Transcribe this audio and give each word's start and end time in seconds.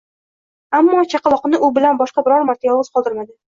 Ammo 0.77 1.03
chaqaloqni 1.11 1.61
u 1.69 1.71
bilan 1.77 2.01
boshqa 2.01 2.25
biror 2.31 2.51
marta 2.51 2.71
yolg'iz 2.73 2.93
qoldirmadi. 2.99 3.41